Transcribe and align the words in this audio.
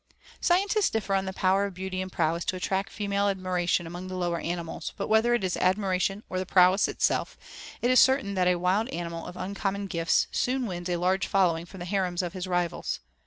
Scientists 0.39 0.89
differ 0.89 1.13
on 1.13 1.25
the 1.25 1.31
power 1.33 1.65
of 1.65 1.75
beauty 1.75 2.01
and 2.01 2.11
prowess 2.11 2.43
to 2.43 2.55
attract 2.55 2.89
female 2.91 3.27
admiration 3.27 3.85
among 3.85 4.07
the 4.07 4.15
lower 4.17 4.39
animals, 4.39 4.93
but 4.97 5.07
whether 5.07 5.35
it 5.35 5.43
is 5.43 5.55
admiration 5.57 6.23
or 6.27 6.39
the 6.39 6.45
prowess 6.47 6.87
itself, 6.87 7.37
it 7.83 7.91
is 7.91 7.99
certain 7.99 8.33
that 8.33 8.47
a 8.47 8.55
wild 8.55 8.89
animal 8.89 9.27
of 9.27 9.37
uncommon 9.37 9.85
gifts 9.85 10.25
soon 10.31 10.65
wins 10.65 10.89
a 10.89 10.97
large 10.97 11.27
following 11.27 11.67
from 11.67 11.79
the 11.81 11.85
harems 11.85 12.23
of 12.23 12.33
his 12.33 12.47
rivals. 12.47 12.99